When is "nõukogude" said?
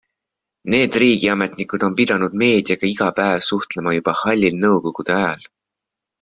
4.65-5.17